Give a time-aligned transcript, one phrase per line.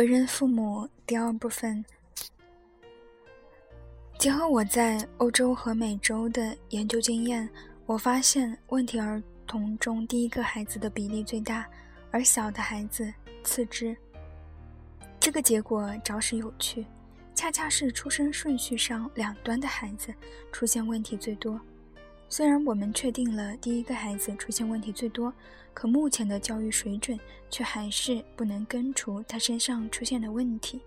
[0.00, 1.84] 为人父母第二部分，
[4.18, 7.46] 结合我在欧洲和美洲的研究经验，
[7.84, 11.68] 我发现问题儿童中第一个孩子的比例最大，
[12.10, 13.12] 而小的孩子
[13.44, 13.94] 次之。
[15.20, 16.86] 这个结果着实有趣，
[17.34, 20.14] 恰恰是出生顺序上两端的孩子
[20.50, 21.60] 出现问题最多。
[22.32, 25.34] 虽然我们确定了第一个孩子出现问题最多，
[25.74, 27.18] 可目前的教育水准
[27.50, 30.80] 却还是不能根除他身上出现的问题。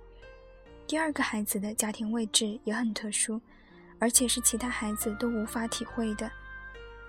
[0.88, 3.42] 第二个孩子的家庭位置也很特殊，
[4.00, 6.32] 而且是其他孩子都无法体会的。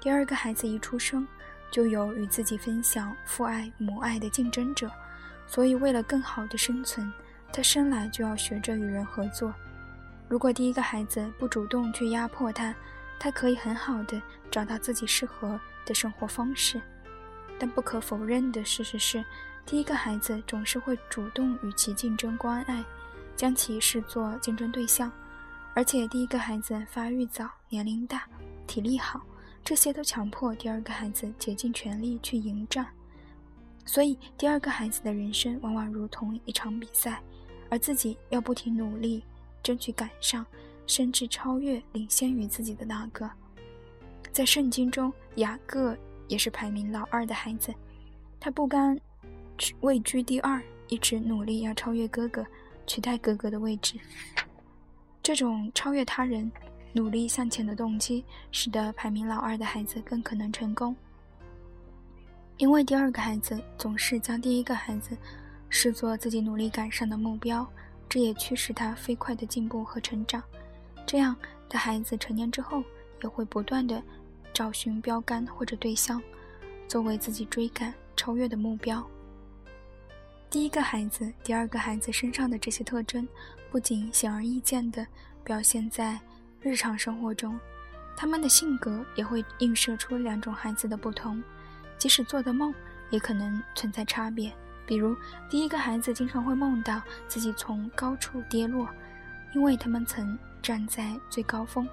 [0.01, 1.25] 第二个孩子一出生
[1.71, 4.91] 就有与自己分享父爱母爱的竞争者，
[5.47, 7.09] 所以为了更好的生存，
[7.53, 9.55] 他生来就要学着与人合作。
[10.29, 12.75] 如果第一个孩子不主动去压迫他，
[13.25, 14.21] 他可以很好的
[14.51, 16.79] 找到自己适合的生活方式，
[17.59, 19.25] 但不可否认的事实是，
[19.65, 22.85] 第一个孩子总是会主动与其竞争关爱，
[23.35, 25.11] 将其视作竞争对象，
[25.73, 28.29] 而且第一个孩子发育早、年龄大、
[28.67, 29.23] 体力好，
[29.65, 32.87] 这些都强迫第二个孩子竭尽全力去迎战，
[33.87, 37.23] 所以第二个孩子的人生往往如同一场比赛，
[37.71, 39.25] 而自己要不停努力，
[39.63, 40.45] 争取赶上。
[40.87, 43.31] 甚至超越领先于自己的那个。
[44.33, 45.97] 在圣经中，雅各
[46.29, 47.73] 也是排名老二的孩子，
[48.41, 48.99] 他不甘
[49.81, 52.45] 位居第二，一直努力要超越哥哥，
[52.87, 53.99] 取代哥哥的位置。
[55.23, 56.51] 这种超越他人、
[56.93, 60.95] 努力向前的动机，使得排名老二的孩子更可能成功。
[62.57, 65.17] 因为第二个孩子总是将第一个孩子
[65.69, 67.67] 视作自己努力赶上的目标，
[68.09, 70.43] 这也驱使他飞快的进步和成长。
[71.07, 71.37] 这样
[71.69, 72.83] 的孩子成年之后，
[73.23, 74.03] 也会不断的
[74.53, 76.23] 找寻标杆或者对象，
[76.89, 79.05] 作为自己追赶、超越的目标。
[80.49, 83.27] 第一个孩子、第二个孩子身上的这些特征，
[83.71, 85.07] 不仅显而易见的
[85.43, 86.19] 表现在
[86.61, 87.59] 日常生活中，
[88.17, 91.43] 他们的性格也会映射出两种孩子的不同，
[91.99, 92.73] 即使做的梦
[93.11, 94.53] 也可能存在差别。
[94.87, 95.17] 比如，
[95.51, 98.89] 第一个孩子经常会梦到自己从高处跌落，
[99.55, 100.39] 因为他们曾。
[100.65, 101.87] 站在最高峰，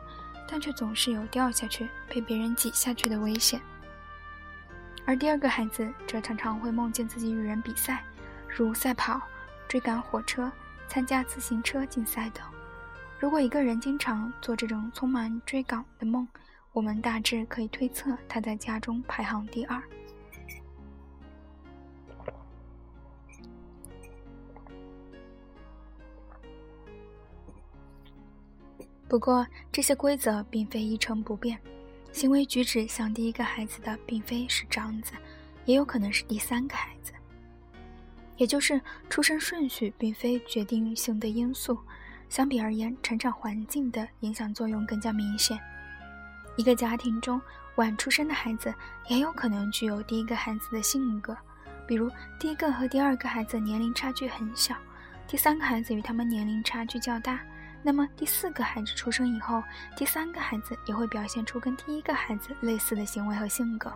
[0.47, 3.61] 但却总是有掉下去、被别人挤下去的危险。
[5.03, 8.01] 而第二个孩子则常常会梦见自己与人比赛，
[8.47, 9.21] 如赛跑、
[9.67, 10.49] 追赶火车、
[10.87, 12.41] 参加自行车竞赛等。
[13.19, 16.25] 如果一个人经常做这种充满追赶的梦，
[16.71, 19.83] 我们大致可以推测他在家中排行第二。
[29.11, 31.59] 不过，这些规则并非一成不变。
[32.13, 35.11] 行为举止像第一个孩子的，并非是长子，
[35.65, 37.11] 也有可能是第三个孩子。
[38.37, 38.79] 也就是
[39.09, 41.77] 出生顺序并非决定性的因素。
[42.29, 45.59] 相比而言，成长环境的影响作用更加明显。
[46.55, 47.41] 一个家庭中
[47.75, 48.73] 晚出生的孩子
[49.09, 51.37] 也有可能具有第一个孩子的性格，
[51.85, 54.73] 比如第一个和第二个孩子年龄差距很小，
[55.27, 57.41] 第三个孩子与他们年龄差距较大。
[57.83, 59.63] 那么第四个孩子出生以后，
[59.95, 63.91] 第三个孩子也会表现出跟第一个孩子类似的行为和性格。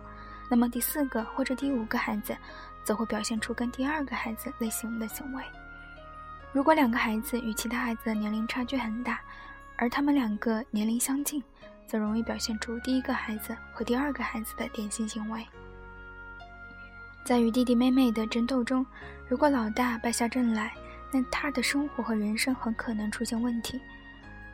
[0.48, 2.36] 那么第四个或者第五个孩子，
[2.84, 5.42] 则会表现出跟第二个孩子类型的行为。
[6.52, 9.20] 如果两个孩子与其他孩子的年龄差距很大，
[9.76, 11.42] 而他们两个年龄相近，
[11.86, 15.46] 则容易表现出第一个孩子和第二个孩子的典型行为。
[17.24, 18.86] 在与弟弟妹妹的争斗中，
[19.28, 20.72] 如果老大败下阵来，
[21.16, 23.80] 那他的生活和人生很可能出现问题。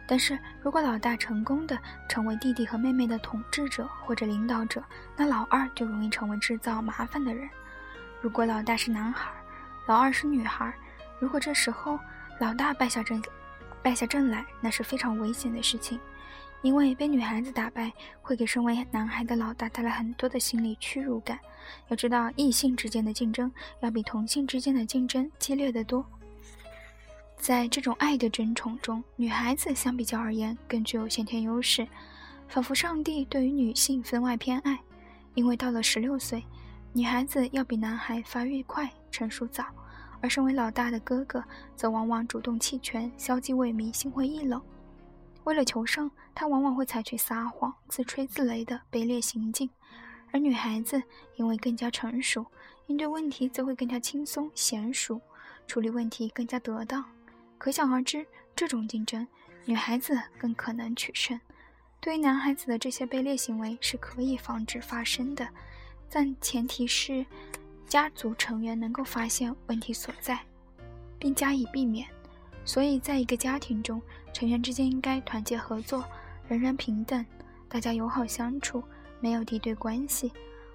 [0.06, 1.76] 但是如果老大成功的
[2.08, 4.80] 成为弟弟和妹妹的统治者或者领导者，
[5.16, 7.48] 那老二就容易成为制造麻烦的人。
[8.20, 9.32] 如果老大是男孩，
[9.88, 10.72] 老二是女孩，
[11.18, 11.98] 如果这时候
[12.38, 13.20] 老大败下阵，
[13.82, 15.98] 败下阵来，那是非常危险的事情，
[16.60, 21.41] 因为被女孩子打败会给身为男孩的老大带来很多的心理屈辱感。
[21.88, 23.50] 要知道，异性之间的竞争
[23.80, 26.04] 要比同性之间的竞争激烈得多。
[27.42, 31.84] 在这种爱的争宠中，女孩子相比较而言更具有先天优势，
[32.47, 34.78] 仿佛上帝对于女性分外偏爱。
[35.34, 36.44] 因为到了十六岁，
[36.92, 39.65] 女孩子要比男孩发育快、成熟早，
[40.21, 41.42] 而身为老大的哥哥
[41.74, 44.62] 则往往主动弃权、消极萎靡、心灰意冷。
[45.42, 49.68] 为了求胜，他往往会采取撒谎、自吹自擂的卑劣行径，
[50.30, 51.03] 而女孩子
[51.34, 52.47] 因为更加成熟，
[52.86, 55.21] 应对问题则会更加轻松娴熟，
[55.66, 57.04] 处理问题更加得当。
[57.62, 58.26] 可想而知，
[58.56, 59.24] 这种竞争，
[59.66, 61.41] 女孩子更可能取胜。
[62.00, 65.48] 对于男孩子的这些卑劣行为是可以防止发生的，
[66.10, 67.24] 但前提是
[67.86, 70.41] 家族成员能够发现问题所在，
[71.20, 72.09] 并加以避免。
[72.64, 76.04] 所以，在一个家庭中，成员之间应该团结合作，
[76.48, 77.24] 人人平等，
[77.68, 78.82] 大家友好相处，
[79.20, 80.32] 没有敌对关系。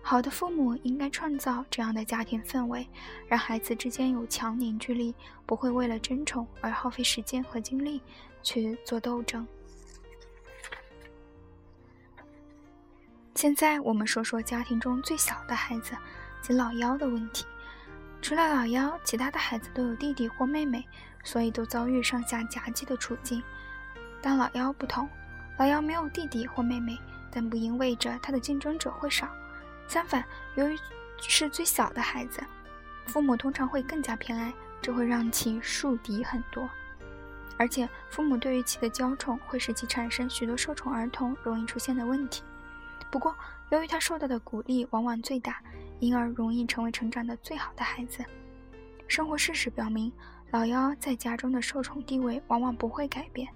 [0.09, 2.87] 好的父母应该创造这样的家庭氛围，
[3.27, 5.13] 让孩子之间有强凝聚力，
[5.45, 8.01] 不会为了争宠而耗费时间和精力
[8.41, 9.45] 去做斗争。
[13.35, 15.91] 现在我们说说家庭中最小的孩子
[16.41, 17.45] 及老幺的问题。
[18.21, 20.87] 除了老幺，其他的孩子都有弟弟或妹妹，
[21.21, 23.43] 所以都遭遇上下夹击的处境。
[24.21, 25.09] 但老幺不同，
[25.57, 26.97] 老幺没有弟弟或妹妹，
[27.29, 29.27] 但不意味着他的竞争者会少。
[29.87, 30.23] 相反，
[30.55, 30.77] 由于
[31.19, 32.41] 是最小的孩子，
[33.05, 36.69] 父母通常会更加偏爱，这会让其树敌很多。
[37.57, 42.43] 而且，父母对于其的娇宠会使其产生许多受宠儿童容易出现的问题。
[43.09, 43.33] 不过，
[43.69, 45.61] 由于他受到的鼓励往往最大，
[45.99, 48.23] 因而容易成为成长的最好的孩子。
[49.07, 50.11] 生活事实表明，
[50.51, 53.47] 老幺在家中的受宠地位往往不会改变，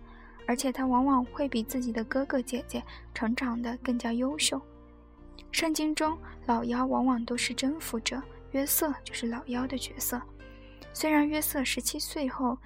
[0.47, 2.81] 而且他往往会比自己的哥哥姐姐
[3.13, 4.59] 成长得更加优秀。
[5.51, 8.21] 圣经中，老妖往往都是征服者，
[8.51, 10.21] 约瑟就是老妖的角色。
[10.93, 12.57] 虽然约瑟十七岁后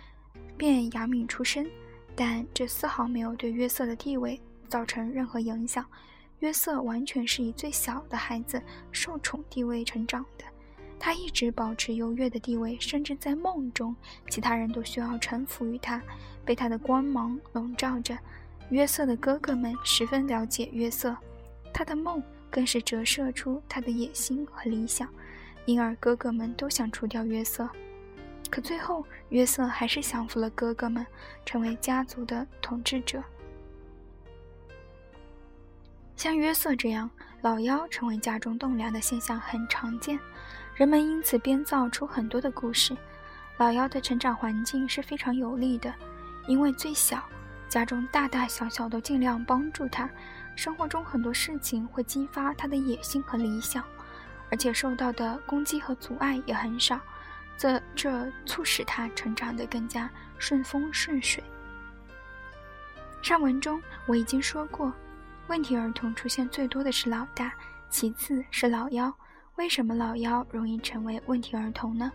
[0.58, 1.70] 便扬名出身，
[2.16, 5.86] 但这丝毫没有对约瑟的地位造成任何影响。
[6.40, 8.62] 约瑟完全是以最小的孩子
[8.92, 10.46] 受宠地位成长的，
[11.00, 13.96] 他一直保持优越的地位，甚至在梦中，
[14.30, 16.02] 其他人都需要臣服于他，
[16.44, 18.18] 被他的光芒笼罩着。
[18.70, 21.16] 约瑟的哥哥们十分了解约瑟，
[21.72, 25.08] 他的梦更是折射出他的野心和理想，
[25.66, 27.70] 因而哥哥们都想除掉约瑟。
[28.50, 31.06] 可最后，约瑟还是降服了哥哥们，
[31.46, 33.22] 成为家族的统治者。
[36.16, 37.10] 像约瑟这样
[37.42, 40.18] 老幺成为家中栋梁的现象很常见，
[40.76, 42.96] 人们因此编造出很多的故事。
[43.58, 45.94] 老幺的成长环境是非常有利的，
[46.48, 47.22] 因为最小，
[47.68, 50.10] 家中大大小小都尽量帮助他，
[50.56, 53.84] 生活中很多事情会激发他的野心和理想，
[54.50, 57.00] 而且受到的攻击和阻碍也很少，
[57.58, 61.44] 这这促使他成长得更加顺风顺水。
[63.22, 64.92] 上文中我已经说过。
[65.48, 67.54] 问题儿童出现最多的是老大，
[67.90, 69.14] 其次是老幺。
[69.58, 72.12] 为什么老幺容易成为问题儿童呢？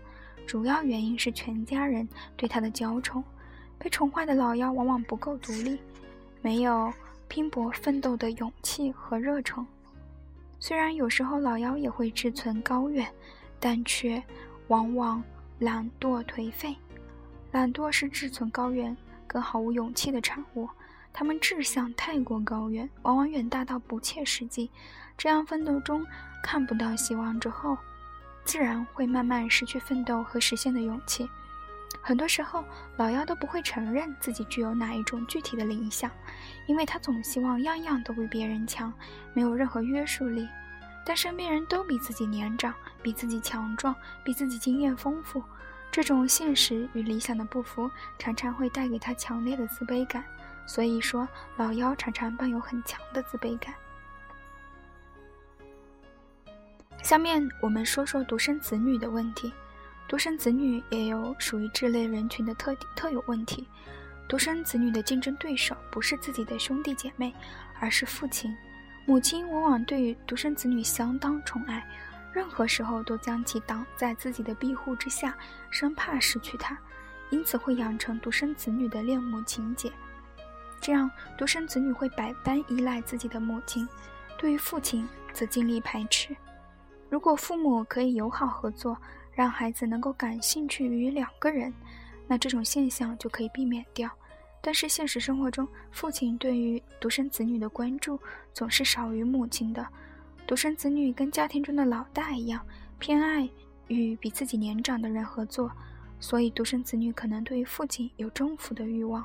[0.47, 3.23] 主要原因是全家人对他的娇宠。
[3.79, 5.81] 被宠坏的老幺往往不够独立，
[6.43, 6.93] 没有
[7.31, 9.65] 拼搏奋斗的勇气和热诚。
[10.59, 13.09] 虽然有时候老妖也会志存高远，
[13.61, 14.21] 但却
[14.67, 15.23] 往往
[15.61, 16.77] 懒惰颓废。
[17.53, 18.95] 懒惰是志存高远
[19.29, 20.69] 更毫无勇气的产物。
[21.13, 24.69] 他们志向太过高远，往往远大到不切实际。
[25.17, 26.05] 这样奋斗中
[26.43, 27.79] 看不到希望之后，
[28.45, 31.31] 自然会慢慢失去奋斗和实现的勇气。
[32.03, 32.65] 很多时候，
[32.97, 36.11] 老幺都不会承认自己具有哪一种具体的理想，
[36.67, 38.93] 因为他总希望样样都比别人强，
[39.35, 40.49] 没有任何约束力。
[41.05, 43.95] 但身边人都比自己年长，比自己强壮，
[44.25, 45.43] 比自己经验丰富，
[45.91, 50.25] 这种现实与理想的不符，常常会带给他强烈的自卑感。
[50.67, 51.27] 所以说，
[51.57, 53.75] 老幺常常伴有很强的自卑感。
[57.03, 59.53] 下面我们说说独生子女的问题。
[60.11, 63.69] 独生子女也有属于这类人群的特特有问题。
[64.29, 67.33] 独生子女的竞争对手不是自己的兄弟姐妹，
[67.79, 68.53] 而是父亲。
[69.07, 71.87] 母亲往往对于独生子女相当宠爱，
[72.33, 75.39] 任何时候都将其挡在自己的庇护之下，
[75.71, 76.77] 生怕失去他，
[77.31, 79.93] 因此会养成独生子女的恋母情结。
[80.81, 83.89] 这样，独生子女会百般依赖自己的母亲，
[84.37, 86.37] 对于父亲则尽力排斥。
[87.09, 89.01] 如果父母可以友好合作，
[89.41, 91.73] 让孩子能够感兴趣于两个人，
[92.27, 94.11] 那这种现象就可以避免掉。
[94.61, 98.21] 但是现实生活中，父亲对于独生子女的关注
[98.53, 99.89] 总是少于母亲的。
[100.47, 102.63] 独生子女跟家庭中的老大一样，
[102.99, 103.49] 偏爱
[103.89, 105.73] 与比自己年长的人合作，
[106.19, 109.25] 所以独生子女可能对于父亲有征服的欲望。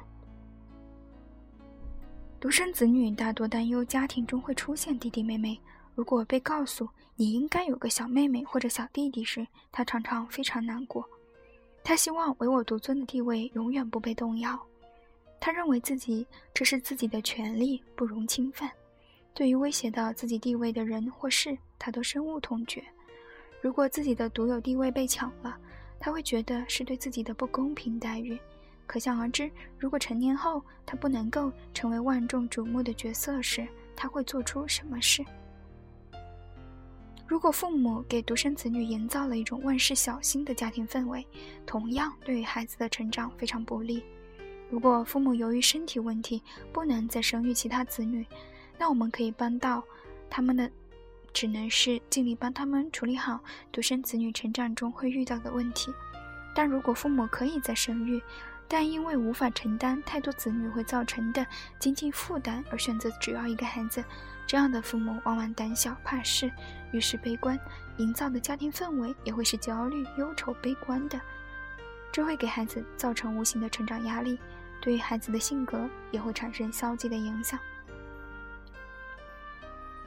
[2.39, 5.59] 独生子女大多担忧家庭中会出现弟弟妹妹。
[5.95, 11.07] 如果被告诉你应该有个小妹妹或者小弟弟时，他常常非常难过。
[11.83, 14.59] 他希望唯我独尊的地位永远不被动摇。
[15.39, 18.69] 他认为自己这是自己的权利，不容侵犯。
[19.33, 22.83] 对于威胁到自己地位的人或事，他都深恶痛绝。
[23.61, 25.57] 如果自己的独有地位被抢了，
[25.99, 28.37] 他会觉得是对自己的不公平待遇。
[28.87, 35.23] 可想而知，如果成年后他不能够成为万众瞩目的角色时，他会做出什么事？
[37.27, 41.25] 如果父母给独生子女营造了一种万事小心的家庭氛围，
[41.65, 44.03] 同样对于孩子的成长非常不利。
[44.69, 46.41] 如果父母由于身体问题
[46.71, 48.25] 不能再生育其他子女，
[48.77, 49.83] 那我们可以帮到
[50.29, 50.69] 他们的，
[51.33, 53.39] 只能是尽力帮他们处理好
[53.71, 55.91] 独生子女成长中会遇到的问题。
[56.53, 58.21] 但如果父母可以再生育，
[58.67, 61.45] 但因为无法承担太多子女会造成的
[61.77, 64.03] 经济负担而选择只要一个孩子，
[64.47, 66.51] 这样的父母往往胆小怕事，
[66.91, 67.59] 遇事悲观，
[67.97, 71.21] 营造的家庭氛围也会是焦虑、忧愁、悲观的，
[72.11, 74.39] 这会给孩子造成无形的成长压力，
[74.81, 77.59] 对于孩子的性格也会产生消极的影响。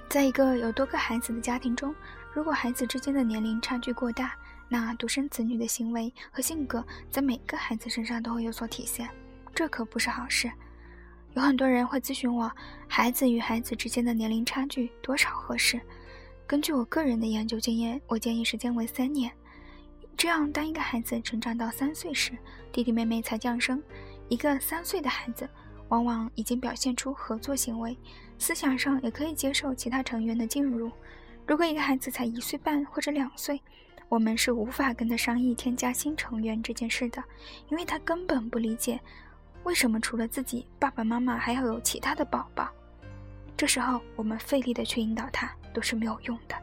[0.09, 1.95] 在一个有多个孩子的家庭中，
[2.33, 4.35] 如果孩子之间的年龄差距过大，
[4.69, 9.09] 那独生子女的行为和性格在每个孩子身上都会有所体现，
[9.55, 10.51] 这可不是好事。
[11.35, 12.51] 有很多人会咨询我，
[12.87, 15.81] 孩子与孩子之间的年龄差距多少合适？
[16.47, 19.31] 根据我个人的研究经验，我建议时间为三年。
[20.17, 22.33] 这样，当一个孩子成长到三岁时，
[22.73, 23.83] 弟弟妹妹才降生。
[24.29, 25.49] 一个三岁的孩子
[25.89, 27.97] 往往已经表现出合作行为，
[28.39, 30.91] 思想上也可以接受其他成员的进入。
[31.47, 33.63] 如果一个孩子才一岁半或者两岁，
[34.09, 37.23] 我们是无法跟他商议添加新成员这件事的，
[37.69, 38.99] 因为他根本不理解
[39.65, 42.71] 为什么除了自己爸爸妈妈还要有其他的宝宝。
[43.57, 46.55] 这时候我们费力的去引导他都是没有用的。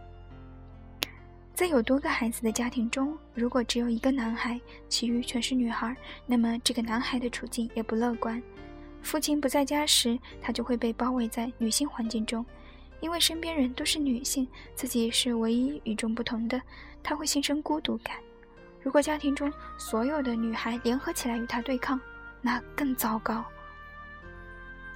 [1.53, 4.59] 在有多个孩子的家庭中，如果只有一个男孩，
[4.89, 8.41] 其余全是女孩，那么这个男孩的处境也不乐观。
[9.01, 12.45] 父亲不在家时，他就会被包围在女性环境中。
[13.01, 16.61] 因为身边人都是女性，自己是唯一与众不同的，
[17.03, 18.15] 他会心生孤独感。
[18.81, 21.99] 如果家庭中所有的女孩联合起来与他对抗，
[22.41, 23.43] 那更糟糕。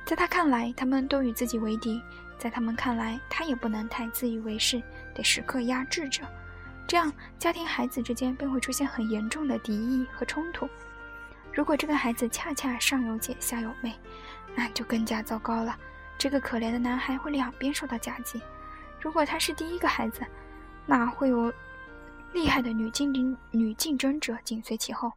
[0.06, 2.00] 在他看来，他们都与自己为敌；
[2.38, 4.82] 在他们看来，他也不能太自以为是，
[5.13, 6.24] 得时刻压制着。
[6.88, 10.68] 这样，家庭孩子之间便会出现很严重的敌意和冲突。
[11.53, 13.94] 如果这个孩子恰恰上有姐下有妹，
[14.56, 15.77] 那就更加糟糕了。
[16.19, 18.41] 这个可怜的男孩会两边受到夹击。
[18.99, 20.19] 如果他是第一个孩子，
[20.85, 21.51] 那会有
[22.33, 25.09] 厉害的女竞争女竞争者紧随其后；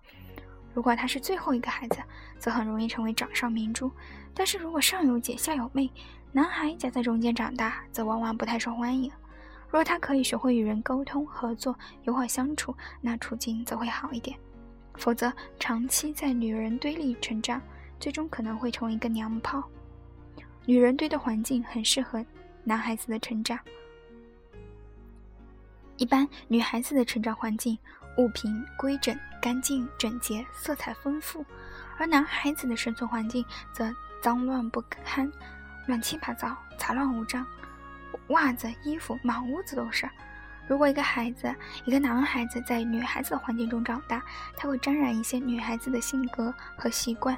[0.72, 1.98] 如果他是最后一个孩子，
[2.38, 3.90] 则很容易成为掌上明珠。
[4.32, 5.90] 但是如果上有姐下有妹，
[6.30, 9.10] 男孩夹在中间长大，则往往不太受欢迎。
[9.68, 14.38] 若他可以学会与人沟通、合作、友好相处，那处境则会好一点。
[14.94, 17.60] 否则，长期在女人堆里成长，
[17.98, 19.64] 最终可能会成为一个娘炮。
[20.64, 22.24] 女人堆的环境很适合
[22.62, 23.58] 男孩子的成长。
[25.96, 27.76] 一般女孩子的成长环境
[28.16, 31.44] 物品规整、干净整洁、色彩丰富，
[31.98, 33.92] 而男孩子的生存环境则
[34.22, 35.30] 脏乱不堪、
[35.86, 37.46] 乱七八糟、杂乱无章，
[38.28, 40.08] 袜子、衣服满屋子都是。
[40.68, 41.52] 如果一个孩子，
[41.84, 44.22] 一个男孩子在女孩子的环境中长大，
[44.56, 47.36] 他会沾染一些女孩子的性格和习惯。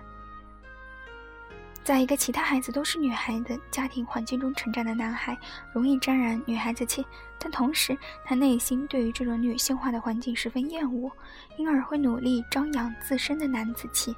[1.85, 5.39] 在一个其他孩子都是女孩的家庭环境中成长的男孩，
[5.71, 7.05] 容易沾染女孩子气，
[7.39, 11.13] 但同时他内心对于这种女性化的环境十分厌恶，
[11.59, 14.17] 因而会努力张扬自身的男子气。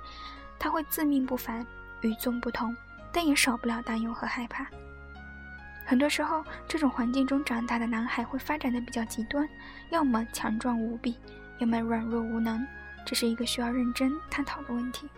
[0.61, 1.67] 他会自命不凡，
[2.03, 2.75] 与众不同，
[3.11, 4.65] 但也少不了担忧和害怕。
[5.85, 9.47] 很多时候，这种环境中长大的男孩会发展的比较极端，
[9.91, 11.17] 要么强壮无比，
[11.59, 12.65] 要么软弱无能，
[13.05, 15.09] 这是一个需要认真探讨的问题。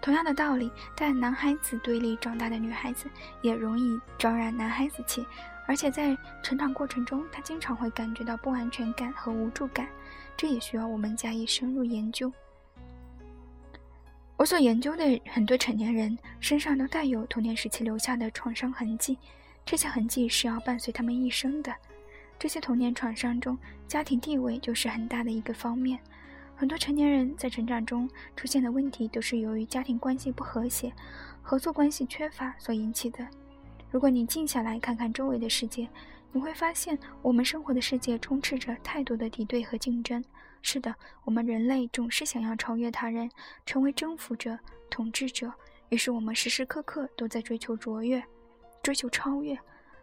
[0.00, 3.10] 同样的道理，在男孩子堆里长大的女孩子
[3.42, 5.26] 也容易招染男孩子气，
[5.66, 9.88] 而且在成长过程中，她经常会感觉到不安全感和无助感，
[10.36, 12.32] 这也需要我们加以深入研究。
[14.36, 19.18] 我所研究的很多成年人身上都带有童年时期留下的创伤痕迹，
[19.64, 21.74] 这些痕迹是要伴随他们一生的。
[22.38, 25.98] 这些童年创伤中，家庭地位就是很大的一个方面。
[26.56, 30.90] 很多成年人在成长中出现的问题，都是由于家庭关系不和谐、
[31.42, 33.26] 合作关系缺乏所引起的。
[33.90, 35.86] 如果你静下来看看周围的世界，
[36.32, 40.24] 你会发现，我们生活的世界充斥着太多的敌对和竞争。
[40.62, 40.94] 是的，
[41.24, 43.30] 我们人类总是想要超越他人，
[43.66, 44.58] 成为征服者、
[44.88, 45.52] 统治者。
[45.90, 48.22] 于是，我们时时刻刻都在追求卓越、
[48.82, 49.56] 追求超越。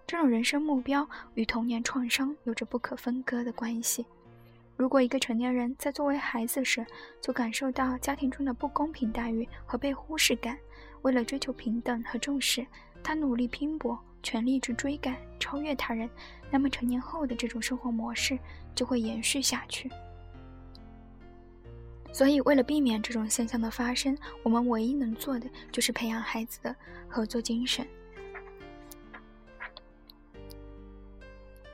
[0.06, 4.06] 这种人生目标与童年创伤有着不可分割的关系。
[4.76, 6.86] 如果一个成年人在作为孩子时
[7.22, 10.58] 就感受到家庭中的不公平待遇和被忽视感，
[11.04, 12.66] 为了追求平等和重视，
[13.04, 16.10] 他努力拼搏，全力去追赶、超越他人，
[16.50, 18.38] 那么成年后的这种生活模式
[18.74, 19.90] 就会延续下去。
[22.12, 26.76] 所以，为了避免这种现象的发生，我们唯一能做的就是培养孩子的
[27.08, 27.88] 合作精神。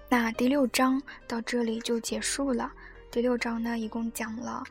[0.10, 2.72] 那第六章到这里就结束了。
[3.12, 4.64] 第六章呢，一共讲了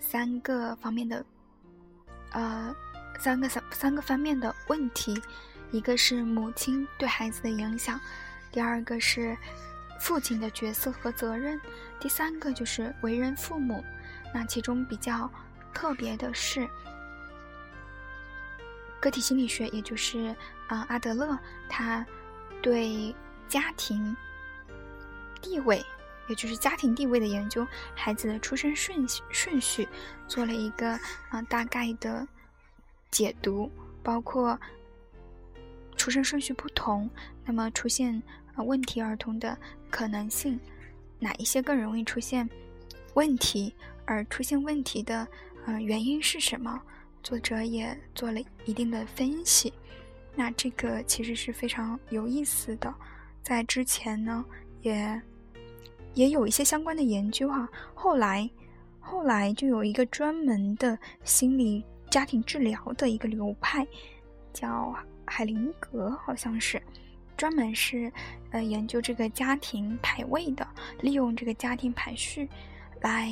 [0.00, 1.24] 三个方面的，
[2.32, 2.74] 呃，
[3.20, 5.22] 三个三三个方面的问题，
[5.70, 8.00] 一个是母亲对孩子的影响，
[8.50, 9.36] 第二个是
[10.00, 11.60] 父亲的角色和责任，
[12.00, 13.84] 第三个就是为人父母。
[14.34, 15.30] 那其中比较
[15.72, 16.68] 特别的是
[18.98, 20.34] 个体心理学，也就是
[20.66, 21.38] 啊阿德勒，
[21.68, 22.04] 他
[22.60, 23.14] 对
[23.46, 24.16] 家庭
[25.40, 25.86] 地位。
[26.28, 29.86] 也就是家庭地位的研究，孩子的出生顺序顺序
[30.26, 30.90] 做了一个
[31.28, 32.26] 啊大概的
[33.10, 33.70] 解读，
[34.02, 34.58] 包括
[35.96, 37.08] 出生顺序不同，
[37.44, 38.20] 那么出现
[38.54, 39.56] 啊问题儿童的
[39.88, 40.58] 可能性，
[41.18, 42.48] 哪一些更容易出现
[43.14, 45.18] 问题，而出现问题的
[45.64, 46.82] 啊原因是什么？
[47.22, 49.72] 作者也做了一定的分析。
[50.34, 52.92] 那这个其实是非常有意思的，
[53.42, 54.44] 在之前呢
[54.82, 55.22] 也。
[56.16, 58.48] 也有一些相关的研究哈，后来，
[58.98, 63.86] 后来就有一个专门的心理家庭治疗的一个流派，
[64.50, 64.96] 叫
[65.26, 66.82] 海灵格，好像是，
[67.36, 68.10] 专门是
[68.50, 70.66] 呃研究这个家庭排位的，
[71.02, 72.48] 利用这个家庭排序
[73.02, 73.30] 来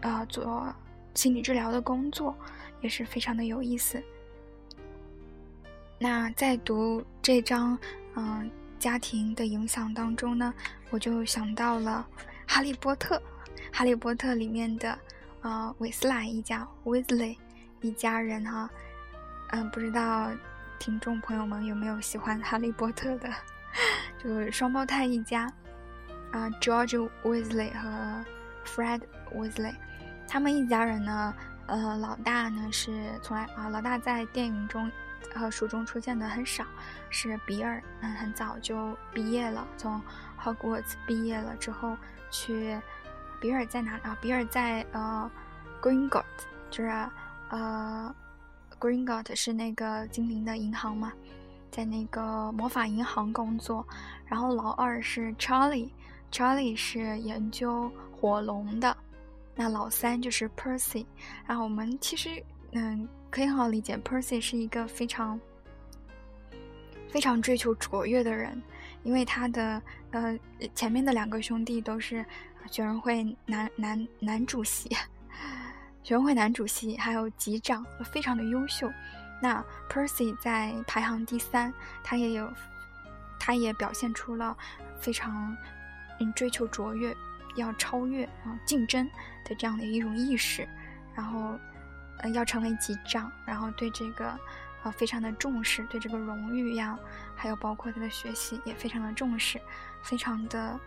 [0.00, 0.66] 呃做
[1.14, 2.36] 心理治疗的工作，
[2.80, 4.02] 也是非常的有意思。
[6.00, 7.78] 那在读这章
[8.16, 8.50] 嗯。
[8.78, 10.52] 家庭的影响当中呢，
[10.90, 12.06] 我就想到了
[12.46, 13.16] 《哈利波特》。
[13.76, 14.96] 《哈利波特》里面的
[15.40, 17.36] 呃韦斯莱一家 （Weasley）
[17.80, 18.70] 一家人哈，
[19.50, 20.30] 嗯，不知道
[20.78, 23.28] 听众朋友们有没有喜欢《哈利波特》的？
[24.22, 25.52] 就是双胞胎一家
[26.30, 28.24] 啊，George Weasley 和
[28.64, 29.00] Fred
[29.34, 29.74] Weasley，
[30.28, 31.34] 他们一家人呢，
[31.66, 34.90] 呃，老大呢是从来啊，老大在电影中。
[35.32, 36.64] 和书中出现的很少，
[37.10, 40.00] 是比尔，嗯，很早就毕业了，从
[40.42, 41.96] Hogwarts 毕业了之后
[42.30, 42.76] 去，
[43.40, 44.16] 比尔在哪啊？
[44.20, 45.30] 比尔在呃
[45.80, 46.90] g r e e n g o t 就是
[47.50, 48.14] 呃
[48.78, 51.12] g r e e n g o t 是那个精灵的银行嘛，
[51.70, 53.86] 在那个魔法银行工作。
[54.26, 58.96] 然后老二是 Charlie，Charlie 是研究火龙的。
[59.54, 61.06] 那老三就是 Percy。
[61.46, 63.08] 然后我们其实嗯。
[63.34, 65.40] 可以很好理解，Percy 是一个非常
[67.08, 68.62] 非常追求卓越的人，
[69.02, 70.38] 因为他的呃
[70.72, 72.24] 前面的两个兄弟都是
[72.70, 74.88] 学生会男男男主席，
[76.04, 78.88] 学生会男主席，还有级长，非常的优秀。
[79.42, 82.48] 那 Percy 在排行第三，他也有，
[83.40, 84.56] 他也表现出了
[85.00, 85.56] 非常
[86.20, 87.12] 嗯追求卓越、
[87.56, 89.10] 要超越啊竞争
[89.44, 90.68] 的这样的一种意识，
[91.16, 91.58] 然后。
[92.18, 94.38] 呃，要成为级长，然后对这个，
[94.82, 96.98] 呃，非常的重视，对这个荣誉呀，
[97.34, 99.60] 还有包括他的学习也非常的重视，
[100.02, 100.78] 非常的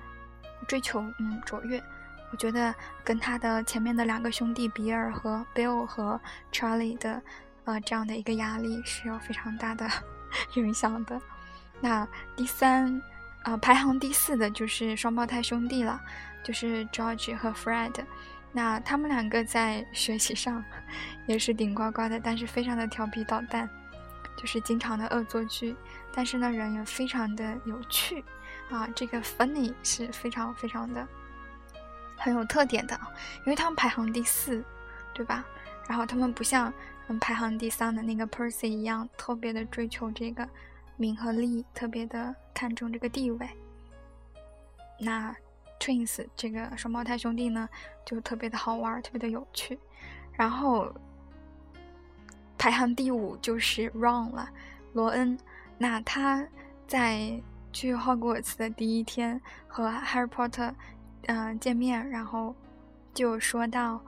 [0.67, 1.83] 追求，嗯，卓越。
[2.31, 6.19] 我觉得跟他的前面的两个兄弟比尔和 Bill 和
[6.51, 7.21] Charlie 的，
[7.63, 9.89] 呃，这样的一个压力是有非常大的
[10.55, 11.21] 影响的。
[11.79, 13.01] 那第三，
[13.43, 16.01] 啊，排行第四的就是双胞胎兄弟了，
[16.43, 18.03] 就是 George 和 Fred。
[18.53, 20.63] 那他们两个在学习上
[21.27, 23.69] 也是顶呱呱的，但是非常的调皮捣蛋，
[24.35, 25.75] 就是经常的恶作剧。
[26.11, 28.23] 但是呢，人也非常的有趣
[28.71, 28.87] 啊。
[28.95, 31.07] 这个 funny 是非常非常的
[32.17, 32.99] 很有特点的，
[33.45, 34.63] 因为他们排行第四，
[35.13, 35.45] 对吧？
[35.87, 36.73] 然后他们不像
[37.09, 40.49] 嗯排行第三的那个 Percy 一样，特别的追求这个
[40.95, 43.47] 名和利，特别的看重这个地位。
[44.99, 45.35] 那。
[45.79, 47.67] Twins 这个双胞胎兄弟呢，
[48.05, 49.79] 就特别的好玩，特别的有趣。
[50.33, 50.93] 然后
[52.57, 54.49] 排行第五就是 Ron 了，
[54.93, 55.37] 罗恩。
[55.77, 56.47] 那他
[56.87, 60.73] 在去 Hogwarts 的第一天和 Harry Potter
[61.27, 62.55] 嗯见面，然后
[63.13, 64.01] 就说到，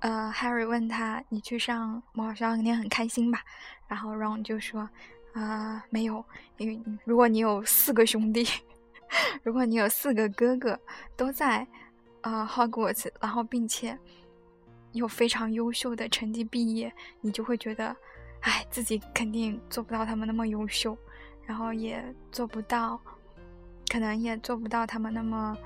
[0.00, 3.40] 呃，Harry 问他：“你去上魔法学校肯定很开心吧？”
[3.88, 4.88] 然后 Ron 就说
[5.34, 6.24] ：“啊，没有，
[6.56, 8.44] 因为如果你有四个兄弟。”
[9.42, 10.78] 如果你有四个哥哥
[11.16, 11.66] 都在，
[12.22, 13.98] 呃，Hogwarts，然后并且
[14.92, 17.94] 有非常优秀的成绩毕业，你就会觉得，
[18.40, 20.96] 哎，自己肯定做不到他们那么优秀，
[21.44, 23.00] 然后也做不到，
[23.90, 25.56] 可能也做不到他们那么，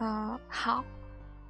[0.00, 0.84] 呃，好，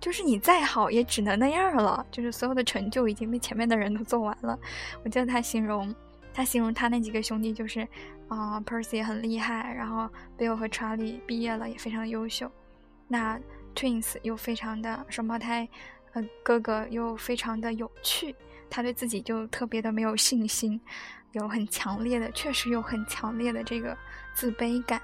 [0.00, 4.58] 就是你再好也只能那样了，就是所有的成就已经被前面的人都做完了。
[5.04, 5.94] 我记得他形容，
[6.36, 7.88] 他形容他那几个兄弟就是。
[8.28, 12.50] 啊，Percy 很厉害，然后 Bill 和 Charlie 毕业了也非常优秀，
[13.06, 13.38] 那
[13.72, 15.68] Twins 又非常的双胞胎，
[16.12, 18.34] 呃，哥哥又非常的有趣，
[18.68, 20.80] 他对自己就特别的没有信心，
[21.30, 23.96] 有很强烈的，确实有很强烈的这个
[24.34, 25.00] 自卑感。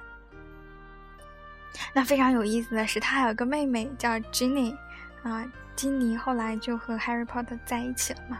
[1.94, 4.76] 那非常有意思的是，他还有个妹妹叫 Jenny，
[5.22, 5.48] 啊。
[5.74, 8.38] 金妮后来就和 Harry Potter 在一起了嘛？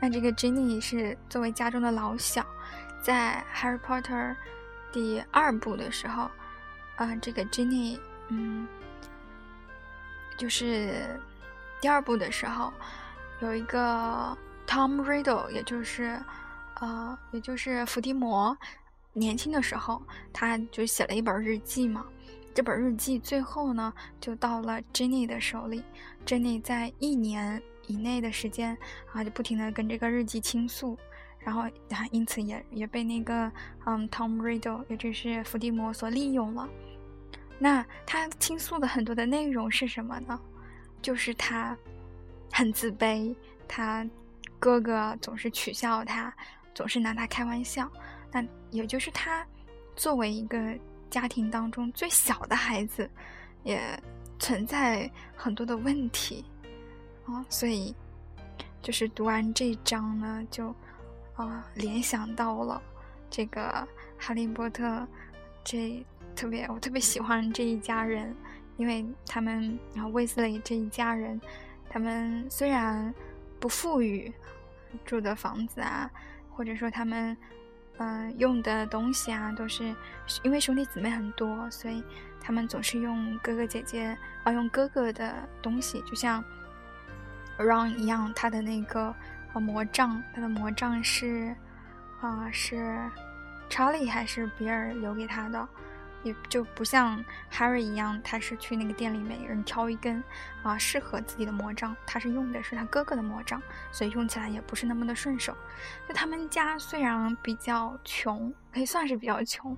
[0.00, 2.44] 那这个 Ginny 是作为家中的老小，
[3.02, 4.34] 在 Harry Potter
[4.92, 6.30] 第二部的时候，
[6.96, 8.66] 啊，这个 Ginny，嗯，
[10.36, 11.18] 就是
[11.80, 12.72] 第二部的时候，
[13.40, 16.20] 有一个 Tom Riddle，也就是
[16.80, 18.56] 呃，也就是伏地魔，
[19.12, 22.04] 年轻的时候，他就写了一本日记嘛。
[22.54, 25.82] 这本日记最后呢，就到了 Jenny 的手里。
[26.26, 28.76] Jenny 在一年以内的时间
[29.12, 30.98] 啊，就不停的跟这个日记倾诉，
[31.38, 33.50] 然后啊，因此也也被那个
[33.86, 36.68] 嗯 Tom Riddle，也就是伏地魔所利用了。
[37.58, 40.38] 那他倾诉的很多的内容是什么呢？
[41.00, 41.76] 就是他
[42.52, 43.34] 很自卑，
[43.66, 44.06] 他
[44.58, 46.32] 哥哥总是取笑他，
[46.74, 47.90] 总是拿他开玩笑。
[48.30, 49.46] 那也就是他
[49.96, 50.78] 作为一个。
[51.12, 53.08] 家庭当中最小的孩子，
[53.64, 53.78] 也
[54.38, 56.42] 存在很多的问题
[57.26, 57.94] 啊，所以
[58.80, 60.74] 就是读完这一章呢，就
[61.34, 62.80] 啊联想到了
[63.28, 63.86] 这个
[64.18, 65.06] 哈利波特，
[65.62, 66.02] 这
[66.34, 68.34] 特别我特别喜欢这一家人，
[68.78, 71.38] 因为他们然后威斯雷这一家人，
[71.90, 73.14] 他们虽然
[73.60, 74.32] 不富裕，
[75.04, 76.10] 住的房子啊，
[76.50, 77.36] 或者说他们。
[78.02, 79.94] 嗯，用的东西啊，都是
[80.42, 82.02] 因为兄弟姊妹很多，所以
[82.40, 86.42] 他们总是用哥哥姐姐啊，用哥哥的东西，就像
[87.58, 89.14] Ron 一样，他的那个
[89.54, 91.54] 魔杖，他的魔杖是
[92.20, 92.98] 啊是
[93.70, 95.68] Charlie 还是比尔留给他的。
[96.22, 100.22] 也就不像 Harry 一样，他是去那个店里每人挑一根
[100.62, 105.56] 啊适合自己的魔杖，他是用的是他哥哥的魔杖，所以用起来也不是那么的顺手。
[106.08, 109.76] 就他们家虽然比较穷，可以算是比较穷，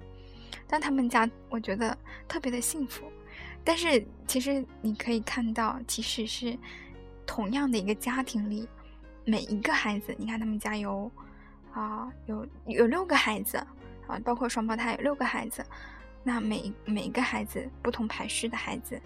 [0.67, 1.97] 但他们家我觉得
[2.29, 3.11] 特别的幸福。
[3.65, 6.59] 但是其实你可以看到，即使是
[7.25, 8.69] 同样的一个家庭里，
[9.25, 11.11] 每一个孩子，你看他们家有
[11.73, 13.57] 啊有有六个孩子
[14.07, 15.65] 啊，包括双胞胎有六个孩子。
[16.27, 18.99] 那每每个孩子，不同排序的孩子，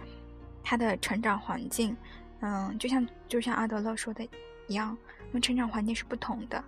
[0.62, 1.96] 他的成长环境，
[2.38, 4.24] 嗯，就像就像阿德勒说的
[4.68, 4.96] 一样，
[5.32, 6.62] 那成长环境是不同的。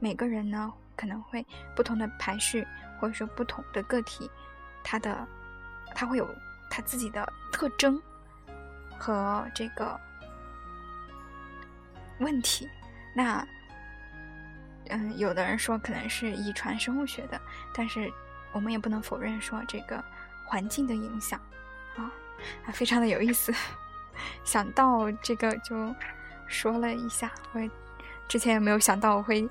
[0.00, 2.66] 每个人呢，可能会不同的排序，
[2.98, 4.28] 或者说不同的个体，
[4.82, 5.24] 他的
[5.94, 6.28] 他会有
[6.68, 8.02] 他自己的特征
[8.98, 9.98] 和这个
[12.18, 12.68] 问题。
[13.14, 13.46] 那
[14.88, 17.40] 嗯，有的人说可能是遗传生物学的，
[17.72, 18.12] 但是。
[18.52, 20.02] 我们也不能否认说这个
[20.44, 21.40] 环境的影响，
[21.96, 22.12] 啊
[22.66, 23.52] 啊，非常的有意思。
[24.44, 25.94] 想到这个就
[26.46, 27.60] 说了一下，我
[28.28, 29.48] 之前也没有想到我会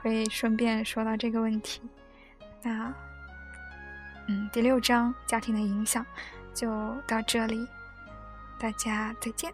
[0.00, 1.82] 会顺便说到这个问题。
[2.62, 2.92] 那
[4.28, 6.06] 嗯，第六章家庭的影响
[6.54, 7.68] 就到这里，
[8.58, 9.52] 大家再见。